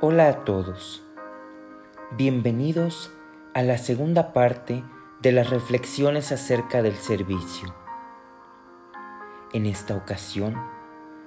Hola 0.00 0.28
a 0.28 0.44
todos. 0.44 1.02
Bienvenidos 2.12 3.12
a 3.52 3.62
la 3.62 3.78
segunda 3.78 4.32
parte 4.32 4.84
de 5.20 5.32
las 5.32 5.50
reflexiones 5.50 6.30
acerca 6.30 6.82
del 6.82 6.94
servicio. 6.94 7.74
En 9.52 9.66
esta 9.66 9.96
ocasión 9.96 10.54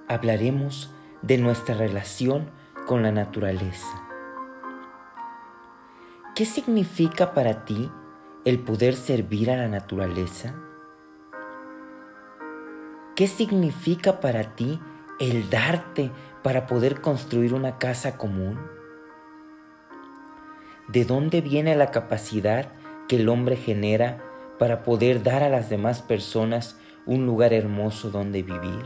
hablaremos 0.07 0.89
de 1.21 1.37
nuestra 1.37 1.75
relación 1.75 2.49
con 2.87 3.03
la 3.03 3.11
naturaleza. 3.11 4.07
¿Qué 6.33 6.45
significa 6.45 7.33
para 7.33 7.65
ti 7.65 7.91
el 8.45 8.59
poder 8.59 8.95
servir 8.95 9.51
a 9.51 9.57
la 9.57 9.67
naturaleza? 9.67 10.55
¿Qué 13.17 13.27
significa 13.27 14.21
para 14.21 14.55
ti 14.55 14.79
el 15.19 15.49
darte 15.49 16.09
para 16.43 16.67
poder 16.67 17.01
construir 17.01 17.53
una 17.53 17.77
casa 17.77 18.17
común? 18.17 18.59
¿De 20.87 21.05
dónde 21.05 21.41
viene 21.41 21.75
la 21.75 21.91
capacidad 21.91 22.69
que 23.07 23.17
el 23.17 23.29
hombre 23.29 23.55
genera 23.55 24.23
para 24.59 24.83
poder 24.83 25.23
dar 25.23 25.43
a 25.43 25.49
las 25.49 25.69
demás 25.69 26.01
personas 26.01 26.77
un 27.05 27.25
lugar 27.25 27.53
hermoso 27.53 28.09
donde 28.09 28.43
vivir? 28.43 28.83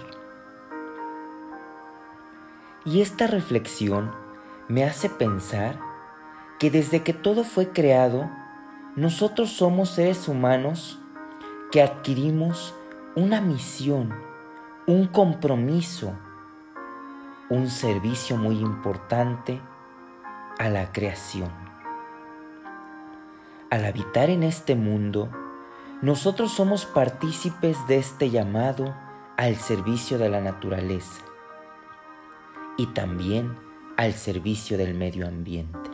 Y 2.85 3.01
esta 3.01 3.27
reflexión 3.27 4.11
me 4.67 4.83
hace 4.83 5.09
pensar 5.09 5.79
que 6.59 6.69
desde 6.69 7.01
que 7.01 7.13
todo 7.13 7.43
fue 7.43 7.69
creado, 7.69 8.29
nosotros 8.95 9.49
somos 9.51 9.89
seres 9.89 10.27
humanos 10.27 10.99
que 11.71 11.81
adquirimos 11.81 12.75
una 13.15 13.41
misión, 13.41 14.13
un 14.87 15.07
compromiso, 15.07 16.13
un 17.49 17.69
servicio 17.69 18.37
muy 18.37 18.59
importante 18.59 19.61
a 20.57 20.67
la 20.69 20.91
creación. 20.91 21.51
Al 23.69 23.85
habitar 23.85 24.31
en 24.31 24.41
este 24.41 24.75
mundo, 24.75 25.29
nosotros 26.01 26.51
somos 26.51 26.87
partícipes 26.87 27.77
de 27.87 27.97
este 27.97 28.31
llamado 28.31 28.95
al 29.37 29.57
servicio 29.57 30.17
de 30.17 30.29
la 30.29 30.41
naturaleza 30.41 31.23
y 32.77 32.87
también 32.87 33.55
al 33.95 34.13
servicio 34.13 34.77
del 34.77 34.95
medio 34.95 35.27
ambiente. 35.27 35.91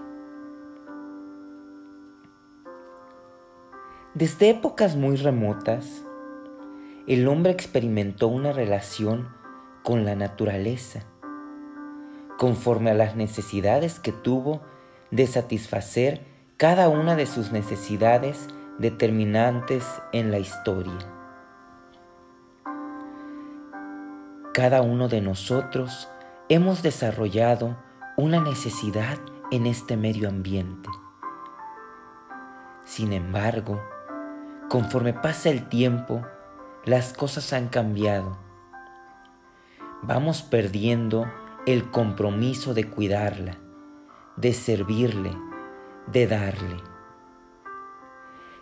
Desde 4.14 4.50
épocas 4.50 4.96
muy 4.96 5.18
remotas, 5.18 6.06
el 7.08 7.28
hombre 7.28 7.52
experimentó 7.52 8.30
una 8.30 8.54
relación 8.54 9.28
con 9.84 10.06
la 10.06 10.16
naturaleza 10.16 11.04
conforme 12.42 12.90
a 12.90 12.96
las 12.96 13.16
necesidades 13.16 14.00
que 14.00 14.12
tuvo 14.12 14.64
de 15.12 15.28
satisfacer 15.28 16.26
cada 16.58 16.90
una 16.90 17.16
de 17.16 17.28
sus 17.28 17.52
necesidades 17.52 18.48
determinantes 18.80 19.86
en 20.12 20.32
la 20.32 20.40
historia. 20.40 20.98
Cada 24.56 24.82
uno 24.82 25.08
de 25.08 25.22
nosotros 25.22 26.10
hemos 26.50 26.82
desarrollado 26.82 27.78
una 28.18 28.40
necesidad 28.40 29.20
en 29.52 29.68
este 29.68 29.96
medio 29.96 30.28
ambiente. 30.28 30.90
Sin 32.86 33.14
embargo, 33.14 33.80
conforme 34.68 35.14
pasa 35.14 35.52
el 35.52 35.70
tiempo, 35.70 36.26
las 36.86 37.14
cosas 37.14 37.54
han 37.54 37.68
cambiado. 37.68 38.36
Vamos 40.02 40.42
perdiendo 40.42 41.28
el 41.68 41.92
compromiso 41.92 42.74
de 42.74 42.90
cuidarla, 42.90 43.58
de 44.36 44.52
servirle, 44.52 45.32
de 46.08 46.26
darle. 46.26 46.78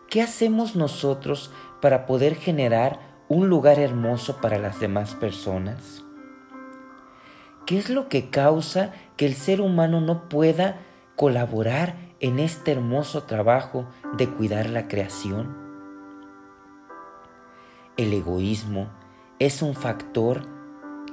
¿Qué 0.09 0.21
hacemos 0.21 0.75
nosotros 0.75 1.51
para 1.81 2.05
poder 2.05 2.35
generar 2.35 2.99
un 3.29 3.47
lugar 3.47 3.79
hermoso 3.79 4.41
para 4.41 4.57
las 4.57 4.81
demás 4.81 5.15
personas? 5.15 6.03
¿Qué 7.65 7.77
es 7.77 7.89
lo 7.89 8.09
que 8.09 8.29
causa 8.29 8.91
que 9.15 9.25
el 9.25 9.35
ser 9.35 9.61
humano 9.61 10.01
no 10.01 10.27
pueda 10.27 10.81
colaborar 11.15 11.95
en 12.19 12.39
este 12.39 12.73
hermoso 12.73 13.23
trabajo 13.23 13.87
de 14.17 14.27
cuidar 14.29 14.69
la 14.69 14.89
creación? 14.89 15.55
El 17.95 18.11
egoísmo 18.11 18.89
es 19.39 19.61
un 19.61 19.73
factor 19.73 20.41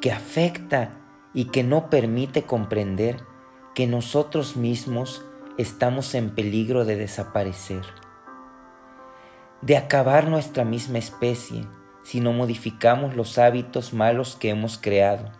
que 0.00 0.10
afecta 0.10 1.05
y 1.36 1.44
que 1.44 1.62
no 1.62 1.90
permite 1.90 2.44
comprender 2.44 3.22
que 3.74 3.86
nosotros 3.86 4.56
mismos 4.56 5.22
estamos 5.58 6.14
en 6.14 6.34
peligro 6.34 6.86
de 6.86 6.96
desaparecer, 6.96 7.84
de 9.60 9.76
acabar 9.76 10.28
nuestra 10.28 10.64
misma 10.64 10.96
especie 10.96 11.68
si 12.04 12.20
no 12.20 12.32
modificamos 12.32 13.16
los 13.16 13.36
hábitos 13.36 13.92
malos 13.92 14.34
que 14.34 14.48
hemos 14.48 14.78
creado, 14.78 15.30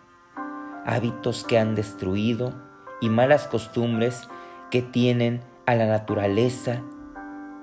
hábitos 0.84 1.44
que 1.44 1.58
han 1.58 1.74
destruido 1.74 2.52
y 3.00 3.08
malas 3.08 3.46
costumbres 3.46 4.28
que 4.70 4.82
tienen 4.82 5.40
a 5.64 5.74
la 5.76 5.86
naturaleza 5.86 6.82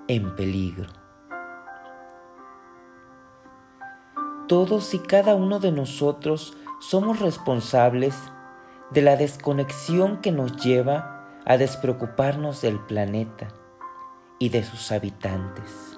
en 0.08 0.36
peligro. 0.36 0.88
Todos 4.48 4.96
y 4.96 5.00
cada 5.00 5.36
uno 5.36 5.60
de 5.60 5.72
nosotros 5.72 6.58
somos 6.90 7.22
responsables 7.22 8.14
de 8.92 9.02
la 9.02 9.16
desconexión 9.16 10.18
que 10.18 10.34
nos 10.34 10.58
lleva 10.62 11.40
a 11.46 11.56
despreocuparnos 11.56 12.62
del 12.62 12.78
planeta 12.78 13.48
y 14.38 14.50
de 14.50 14.64
sus 14.64 14.92
habitantes. 14.92 15.98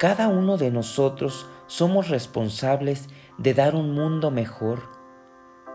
Cada 0.00 0.26
uno 0.26 0.56
de 0.56 0.72
nosotros 0.72 1.48
somos 1.68 2.08
responsables 2.08 3.08
de 3.38 3.54
dar 3.54 3.76
un 3.76 3.94
mundo 3.94 4.32
mejor, 4.32 4.80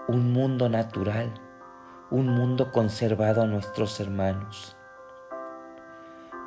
un 0.10 0.34
mundo 0.34 0.68
natural, 0.68 1.34
un 2.12 2.28
mundo 2.28 2.74
conservado 2.74 3.44
a 3.44 3.48
nuestros 3.48 4.02
hermanos. 4.02 4.76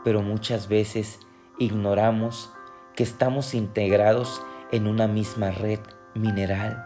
Pero 0.05 0.21
muchas 0.21 0.69
veces 0.69 1.19
ignoramos 1.59 2.53
que 2.95 3.05
estamos 3.05 3.55
integrados 3.55 4.43
en 4.73 4.87
una 4.87 5.07
misma 5.07 5.51
red 5.51 5.81
mineral, 6.15 6.83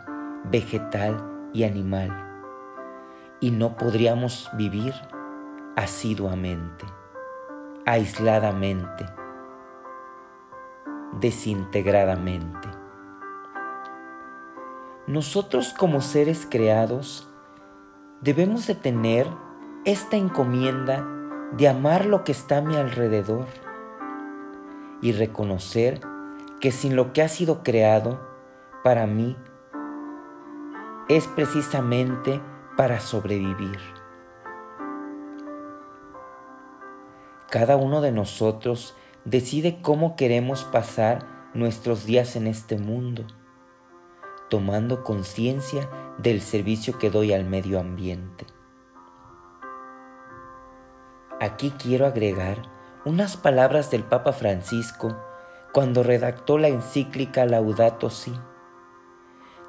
vegetal 0.51 1.51
y 1.53 1.63
animal, 1.63 2.11
y 3.41 3.53
no 3.53 3.77
podríamos 3.77 4.51
vivir 4.55 4.93
asiduamente, 5.77 6.85
aisladamente, 7.87 9.07
desintegradamente. 11.21 12.69
Nosotros 15.07 15.73
como 15.73 16.01
seres 16.01 16.45
creados 16.51 17.31
debemos 18.21 18.67
de 18.67 18.75
tener 18.75 19.29
esta 19.85 20.17
encomienda 20.17 21.07
de 21.57 21.69
amar 21.69 22.07
lo 22.07 22.25
que 22.25 22.33
está 22.33 22.59
a 22.59 22.63
mi 22.63 22.75
alrededor 22.75 23.47
y 25.01 25.13
reconocer 25.13 26.01
que 26.61 26.72
sin 26.72 26.97
lo 26.97 27.12
que 27.12 27.22
ha 27.22 27.28
sido 27.28 27.62
creado, 27.62 28.21
para 28.83 29.06
mí, 29.06 29.37
es 31.09 31.27
precisamente 31.28 32.41
para 32.77 33.00
sobrevivir. 33.00 33.78
Cada 37.50 37.77
uno 37.77 38.00
de 38.00 38.12
nosotros 38.12 38.97
decide 39.25 39.81
cómo 39.81 40.16
queremos 40.16 40.65
pasar 40.65 41.50
nuestros 41.55 42.05
días 42.05 42.37
en 42.37 42.47
este 42.47 42.77
mundo, 42.77 43.25
tomando 44.50 45.04
conciencia 45.04 45.89
del 46.19 46.41
servicio 46.41 46.98
que 46.98 47.10
doy 47.10 47.33
al 47.33 47.45
medio 47.45 47.81
ambiente. 47.81 48.47
Aquí 51.41 51.72
quiero 51.78 52.07
agregar 52.07 52.63
unas 53.04 53.36
palabras 53.36 53.91
del 53.91 54.04
Papa 54.04 54.33
Francisco 54.33 55.16
cuando 55.77 56.03
redactó 56.03 56.57
la 56.57 56.69
encíclica 56.69 57.45
Laudato 57.45 58.09
Si, 58.09 58.33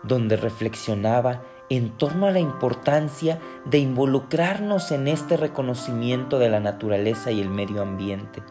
donde 0.04 0.38
reflexionaba 0.38 1.44
en 1.70 1.98
torno 1.98 2.28
a 2.28 2.32
la 2.32 2.40
importancia 2.40 3.42
de 3.66 3.80
involucrarnos 3.80 4.94
en 4.94 5.10
este 5.10 5.36
reconocimiento 5.36 6.40
de 6.40 6.48
la 6.48 6.62
naturaleza 6.62 7.32
y 7.32 7.42
el 7.42 7.50
medio 7.50 7.82
ambiente, 7.82 8.42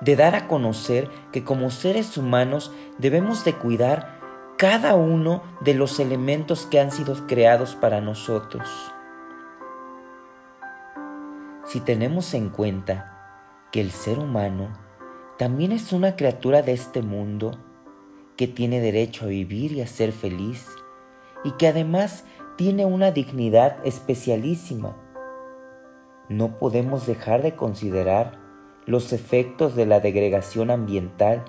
de 0.00 0.16
dar 0.16 0.34
a 0.34 0.48
conocer 0.48 1.10
que 1.30 1.44
como 1.44 1.68
seres 1.68 2.16
humanos 2.16 2.72
debemos 2.96 3.44
de 3.44 3.52
cuidar 3.56 4.18
cada 4.56 4.94
uno 4.94 5.42
de 5.60 5.74
los 5.74 6.00
elementos 6.00 6.64
que 6.64 6.80
han 6.80 6.90
sido 6.90 7.26
creados 7.26 7.74
para 7.74 8.00
nosotros. 8.00 8.66
Si 11.66 11.80
tenemos 11.80 12.32
en 12.32 12.48
cuenta 12.48 13.66
que 13.70 13.82
el 13.82 13.90
ser 13.90 14.18
humano 14.18 14.87
también 15.38 15.70
es 15.70 15.92
una 15.92 16.16
criatura 16.16 16.62
de 16.62 16.72
este 16.72 17.00
mundo 17.00 17.52
que 18.36 18.48
tiene 18.48 18.80
derecho 18.80 19.24
a 19.24 19.28
vivir 19.28 19.70
y 19.70 19.80
a 19.80 19.86
ser 19.86 20.12
feliz 20.12 20.68
y 21.44 21.52
que 21.52 21.68
además 21.68 22.24
tiene 22.56 22.84
una 22.84 23.12
dignidad 23.12 23.78
especialísima. 23.84 24.96
No 26.28 26.58
podemos 26.58 27.06
dejar 27.06 27.42
de 27.42 27.54
considerar 27.54 28.40
los 28.84 29.12
efectos 29.12 29.76
de 29.76 29.86
la 29.86 30.00
degregación 30.00 30.72
ambiental, 30.72 31.44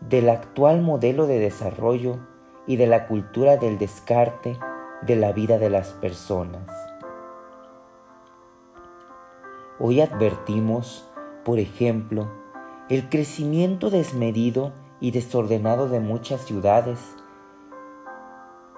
del 0.00 0.30
actual 0.30 0.80
modelo 0.80 1.26
de 1.26 1.38
desarrollo 1.38 2.20
y 2.66 2.76
de 2.76 2.86
la 2.86 3.06
cultura 3.06 3.58
del 3.58 3.76
descarte 3.76 4.58
de 5.02 5.16
la 5.16 5.32
vida 5.32 5.58
de 5.58 5.68
las 5.68 5.92
personas. 5.92 6.72
Hoy 9.78 10.00
advertimos, 10.00 11.07
por 11.48 11.60
ejemplo, 11.60 12.28
el 12.90 13.08
crecimiento 13.08 13.88
desmedido 13.88 14.74
y 15.00 15.12
desordenado 15.12 15.88
de 15.88 15.98
muchas 15.98 16.44
ciudades 16.44 16.98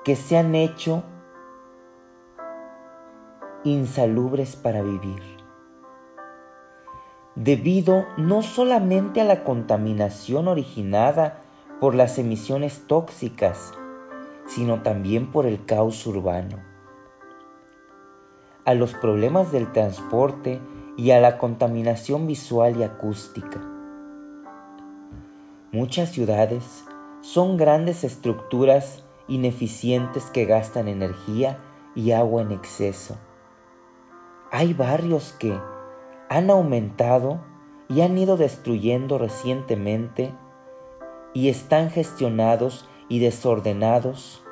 que 0.04 0.14
se 0.14 0.38
han 0.38 0.54
hecho 0.54 1.02
insalubres 3.64 4.54
para 4.54 4.82
vivir, 4.82 5.20
debido 7.34 8.06
no 8.16 8.40
solamente 8.42 9.20
a 9.20 9.24
la 9.24 9.42
contaminación 9.42 10.46
originada 10.46 11.42
por 11.80 11.96
las 11.96 12.20
emisiones 12.20 12.86
tóxicas, 12.86 13.72
sino 14.46 14.82
también 14.82 15.32
por 15.32 15.44
el 15.44 15.64
caos 15.64 16.06
urbano, 16.06 16.60
a 18.64 18.74
los 18.74 18.94
problemas 18.94 19.50
del 19.50 19.72
transporte 19.72 20.60
y 21.00 21.12
a 21.12 21.20
la 21.20 21.38
contaminación 21.38 22.26
visual 22.26 22.76
y 22.76 22.82
acústica. 22.82 23.58
Muchas 25.72 26.10
ciudades 26.10 26.84
son 27.22 27.56
grandes 27.56 28.04
estructuras 28.04 29.02
ineficientes 29.26 30.24
que 30.24 30.44
gastan 30.44 30.88
energía 30.88 31.58
y 31.94 32.10
agua 32.10 32.42
en 32.42 32.52
exceso. 32.52 33.16
Hay 34.52 34.74
barrios 34.74 35.34
que 35.38 35.58
han 36.28 36.50
aumentado 36.50 37.40
y 37.88 38.02
han 38.02 38.18
ido 38.18 38.36
destruyendo 38.36 39.16
recientemente 39.16 40.34
y 41.32 41.48
están 41.48 41.88
gestionados 41.88 42.86
y 43.08 43.20
desordenados 43.20 44.44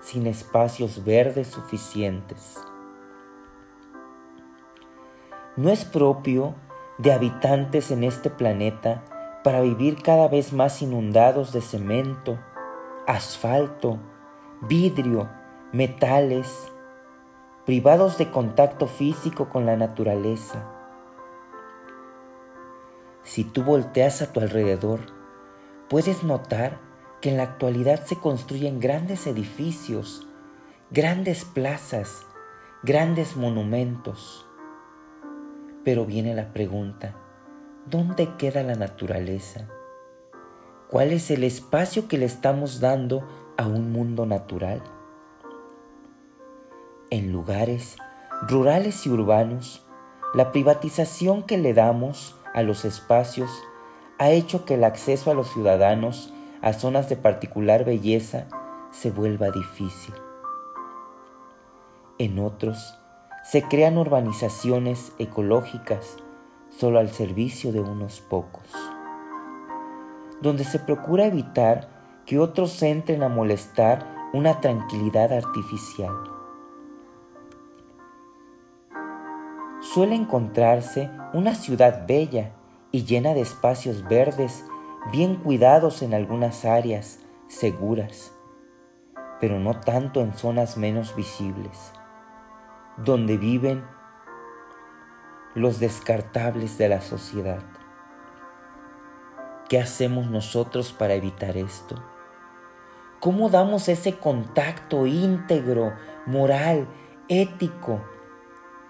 sin 0.00 0.26
espacios 0.26 1.04
verdes 1.04 1.48
suficientes. 1.48 2.56
No 5.60 5.68
es 5.68 5.84
propio 5.84 6.54
de 6.96 7.12
habitantes 7.12 7.90
en 7.90 8.02
este 8.02 8.30
planeta 8.30 9.04
para 9.44 9.60
vivir 9.60 10.00
cada 10.02 10.26
vez 10.26 10.54
más 10.54 10.80
inundados 10.80 11.52
de 11.52 11.60
cemento, 11.60 12.38
asfalto, 13.06 13.98
vidrio, 14.62 15.28
metales, 15.70 16.72
privados 17.66 18.16
de 18.16 18.30
contacto 18.30 18.86
físico 18.86 19.50
con 19.50 19.66
la 19.66 19.76
naturaleza. 19.76 20.64
Si 23.22 23.44
tú 23.44 23.62
volteas 23.62 24.22
a 24.22 24.32
tu 24.32 24.40
alrededor, 24.40 25.00
puedes 25.90 26.22
notar 26.22 26.80
que 27.20 27.28
en 27.28 27.36
la 27.36 27.42
actualidad 27.42 28.06
se 28.06 28.16
construyen 28.16 28.80
grandes 28.80 29.26
edificios, 29.26 30.26
grandes 30.90 31.44
plazas, 31.44 32.24
grandes 32.82 33.36
monumentos. 33.36 34.46
Pero 35.84 36.04
viene 36.04 36.34
la 36.34 36.52
pregunta, 36.52 37.14
¿dónde 37.86 38.36
queda 38.36 38.62
la 38.62 38.74
naturaleza? 38.74 39.66
¿Cuál 40.90 41.12
es 41.12 41.30
el 41.30 41.44
espacio 41.44 42.06
que 42.06 42.18
le 42.18 42.26
estamos 42.26 42.80
dando 42.80 43.26
a 43.56 43.66
un 43.66 43.92
mundo 43.92 44.26
natural? 44.26 44.82
En 47.10 47.32
lugares 47.32 47.96
rurales 48.46 49.06
y 49.06 49.10
urbanos, 49.10 49.86
la 50.34 50.52
privatización 50.52 51.42
que 51.42 51.58
le 51.58 51.74
damos 51.74 52.36
a 52.54 52.62
los 52.62 52.84
espacios 52.84 53.50
ha 54.18 54.30
hecho 54.30 54.66
que 54.66 54.74
el 54.74 54.84
acceso 54.84 55.30
a 55.30 55.34
los 55.34 55.50
ciudadanos 55.50 56.32
a 56.60 56.74
zonas 56.74 57.08
de 57.08 57.16
particular 57.16 57.86
belleza 57.86 58.46
se 58.90 59.10
vuelva 59.10 59.50
difícil. 59.50 60.14
En 62.18 62.38
otros, 62.38 62.99
se 63.42 63.62
crean 63.62 63.98
urbanizaciones 63.98 65.12
ecológicas 65.18 66.16
solo 66.68 66.98
al 66.98 67.10
servicio 67.10 67.72
de 67.72 67.80
unos 67.80 68.20
pocos, 68.20 68.68
donde 70.40 70.64
se 70.64 70.78
procura 70.78 71.26
evitar 71.26 71.88
que 72.26 72.38
otros 72.38 72.82
entren 72.82 73.22
a 73.22 73.28
molestar 73.28 74.30
una 74.32 74.60
tranquilidad 74.60 75.32
artificial. 75.32 76.14
Suele 79.80 80.14
encontrarse 80.14 81.10
una 81.32 81.54
ciudad 81.54 82.06
bella 82.06 82.52
y 82.92 83.04
llena 83.04 83.34
de 83.34 83.40
espacios 83.40 84.06
verdes 84.06 84.64
bien 85.10 85.36
cuidados 85.36 86.02
en 86.02 86.14
algunas 86.14 86.64
áreas 86.64 87.18
seguras, 87.48 88.32
pero 89.40 89.58
no 89.58 89.80
tanto 89.80 90.20
en 90.20 90.34
zonas 90.34 90.76
menos 90.76 91.16
visibles, 91.16 91.92
donde 93.04 93.36
viven 93.36 93.84
los 95.54 95.80
descartables 95.80 96.78
de 96.78 96.88
la 96.88 97.00
sociedad. 97.00 97.62
¿Qué 99.68 99.80
hacemos 99.80 100.30
nosotros 100.30 100.92
para 100.92 101.14
evitar 101.14 101.56
esto? 101.56 102.02
¿Cómo 103.20 103.48
damos 103.50 103.88
ese 103.88 104.18
contacto 104.18 105.06
íntegro, 105.06 105.92
moral, 106.26 106.88
ético 107.28 108.00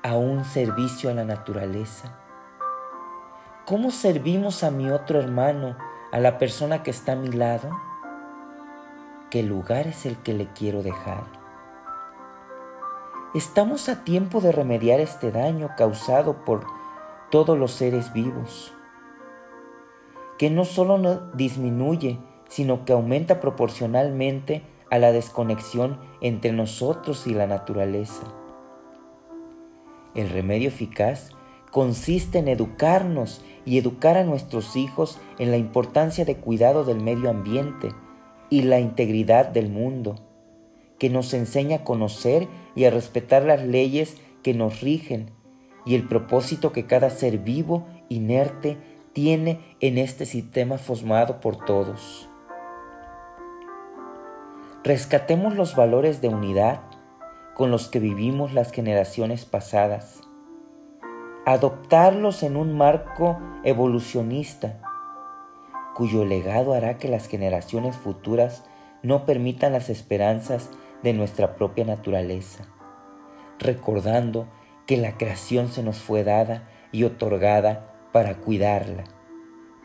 a 0.03 0.17
un 0.17 0.45
servicio 0.45 1.11
a 1.11 1.15
la 1.15 1.25
naturaleza? 1.25 2.19
¿Cómo 3.67 3.91
servimos 3.91 4.65
a 4.65 4.71
mi 4.71 4.91
otro 4.91 5.19
hermano 5.19 5.77
a 6.13 6.19
la 6.19 6.39
persona 6.39 6.83
que 6.83 6.91
está 6.91 7.13
a 7.13 7.17
mi 7.17 7.29
lado 7.29 7.71
qué 9.31 9.45
lugar 9.45 9.87
es 9.87 10.07
el 10.07 10.17
que 10.19 10.35
le 10.35 10.49
quiero 10.49 10.83
dejar. 10.83 11.40
Estamos 13.33 13.89
a 13.89 14.03
tiempo 14.03 14.41
de 14.41 14.51
remediar 14.51 14.99
este 14.99 15.31
daño 15.31 15.71
causado 15.77 16.45
por 16.45 16.67
todos 17.31 17.57
los 17.57 17.71
seres 17.71 18.13
vivos, 18.13 18.73
que 20.37 20.51
no 20.51 20.65
solo 20.65 20.99
no 20.99 21.31
disminuye, 21.35 22.19
sino 22.49 22.85
que 22.85 22.93
aumenta 22.93 23.39
proporcionalmente 23.39 24.65
a 24.91 24.99
la 24.99 25.13
desconexión 25.13 26.01
entre 26.21 26.51
nosotros 26.51 27.29
y 27.29 27.35
la 27.35 27.47
naturaleza. 27.47 28.25
El 30.17 30.29
remedio 30.31 30.67
eficaz 30.67 31.31
consiste 31.71 32.41
en 32.41 32.49
educarnos 32.49 33.45
y 33.65 33.79
educar 33.79 34.17
a 34.17 34.25
nuestros 34.25 34.75
hijos 34.75 35.21
en 35.39 35.53
la 35.53 35.57
importancia 35.57 36.25
de 36.25 36.35
cuidado 36.39 36.83
del 36.83 37.01
medio 37.01 37.31
ambiente 37.31 37.91
y 38.49 38.63
la 38.63 38.81
integridad 38.81 39.47
del 39.47 39.71
mundo, 39.71 40.17
que 41.01 41.11
nos 41.11 41.35
enseña 41.35 41.79
a 41.79 41.85
conocer 41.85 42.47
y 42.77 42.85
a 42.85 42.91
respetar 42.91 43.43
las 43.43 43.65
leyes 43.65 44.19
que 44.45 44.55
nos 44.55 44.81
rigen 44.81 45.33
y 45.85 45.97
el 45.97 46.07
propósito 46.07 46.71
que 46.71 46.87
cada 46.87 47.11
ser 47.11 47.39
vivo, 47.39 47.89
inerte, 48.09 48.77
tiene 49.13 49.77
en 49.81 49.99
este 49.99 50.27
sistema 50.27 50.79
formado 50.79 51.41
por 51.41 51.57
todos. 51.65 52.29
Rescatemos 54.85 55.57
los 55.57 55.75
valores 55.75 56.21
de 56.21 56.29
unidad 56.29 56.83
con 57.55 57.73
los 57.73 57.89
que 57.89 57.99
vivimos 57.99 58.53
las 58.53 58.71
generaciones 58.71 59.45
pasadas 59.45 60.21
adoptarlos 61.47 62.43
en 62.43 62.57
un 62.57 62.77
marco 62.77 63.41
evolucionista, 63.65 64.81
cuyo 65.95 66.25
legado 66.25 66.75
hará 66.75 66.99
que 66.99 67.09
las 67.09 67.27
generaciones 67.27 67.97
futuras 67.97 68.65
no 69.03 69.25
permitan 69.25 69.73
las 69.73 69.89
esperanzas 69.91 70.71
de 71.03 71.13
nuestra 71.13 71.57
propia 71.57 71.85
naturaleza, 71.85 72.65
recordando 73.59 74.49
que 74.87 74.97
la 74.97 75.17
creación 75.17 75.69
se 75.69 75.83
nos 75.83 75.99
fue 75.99 76.25
dada 76.25 76.69
y 76.93 77.05
otorgada 77.05 77.95
para 78.13 78.37
cuidarla, 78.39 79.05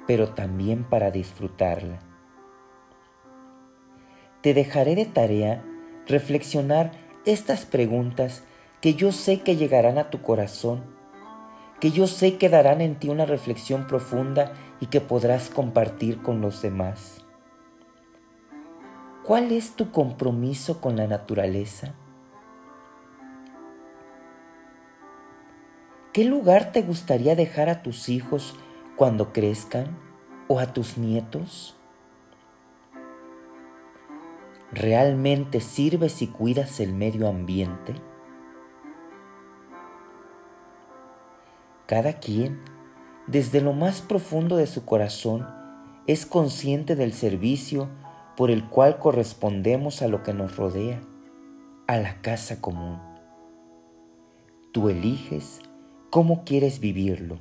pero 0.08 0.30
también 0.30 0.84
para 0.84 1.12
disfrutarla. 1.12 2.00
Te 4.42 4.54
dejaré 4.54 4.96
de 4.96 5.06
tarea 5.06 5.64
reflexionar 6.08 6.92
estas 7.26 7.66
preguntas 7.66 8.44
que 8.82 8.94
yo 8.94 9.12
sé 9.12 9.42
que 9.42 9.56
llegarán 9.56 9.98
a 9.98 10.10
tu 10.10 10.22
corazón 10.22 10.96
que 11.80 11.92
yo 11.92 12.08
sé 12.08 12.38
que 12.38 12.50
darán 12.50 12.82
en 12.82 12.96
ti 12.96 13.10
una 13.10 13.26
reflexión 13.26 13.88
profunda 13.88 14.54
y 14.80 14.88
que 14.88 15.02
podrás 15.02 15.50
compartir 15.50 16.22
con 16.22 16.42
los 16.42 16.62
demás. 16.62 17.25
¿Cuál 19.25 19.51
es 19.51 19.75
tu 19.75 19.89
compromiso 19.89 20.79
con 20.79 20.98
la 20.98 21.08
naturaleza? 21.08 21.96
¿Qué 26.13 26.25
lugar 26.25 26.72
te 26.72 26.84
gustaría 26.84 27.36
dejar 27.36 27.67
a 27.70 27.82
tus 27.82 28.08
hijos 28.10 28.55
cuando 28.96 29.34
crezcan 29.34 29.98
o 30.48 30.60
a 30.60 30.74
tus 30.74 31.00
nietos? 31.00 31.75
¿Realmente 34.72 35.60
sirves 35.60 36.22
y 36.22 36.27
cuidas 36.27 36.79
el 36.79 36.94
medio 36.94 37.27
ambiente? 37.27 37.96
Cada 41.88 42.20
quien, 42.20 42.62
desde 43.25 43.60
lo 43.60 43.74
más 43.74 44.01
profundo 44.01 44.55
de 44.55 44.67
su 44.67 44.86
corazón, 44.86 45.48
es 46.05 46.27
consciente 46.27 46.96
del 46.96 47.12
servicio 47.12 47.89
por 48.36 48.51
el 48.51 48.68
cual 48.70 49.00
correspondemos 49.00 50.01
a 50.01 50.08
lo 50.08 50.24
que 50.24 50.34
nos 50.34 50.58
rodea, 50.58 51.01
a 51.88 51.98
la 51.98 52.22
casa 52.22 52.62
común. 52.62 53.00
Tú 54.72 54.89
eliges 54.89 55.62
cómo 56.10 56.44
quieres 56.44 56.80
vivirlo. 56.80 57.39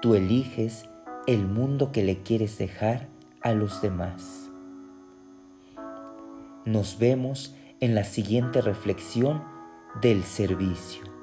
Tú 0.00 0.14
eliges 0.14 0.88
el 1.26 1.46
mundo 1.46 1.92
que 1.92 2.02
le 2.02 2.22
quieres 2.22 2.56
dejar 2.58 3.08
a 3.42 3.52
los 3.52 3.82
demás. 3.82 4.50
Nos 6.64 6.98
vemos 6.98 7.56
en 7.80 7.94
la 7.94 8.04
siguiente 8.04 8.60
reflexión 8.60 9.42
del 10.00 10.22
servicio. 10.22 11.19